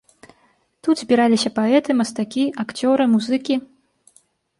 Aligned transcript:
Тут 0.85 0.95
збіраліся 1.01 1.51
паэты, 1.57 1.91
мастакі, 1.99 2.45
акцёры, 2.63 3.07
музыкі. 3.13 3.59